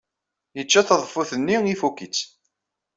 [0.57, 2.19] Yecca taḍeffut-nni, ifuk-itt.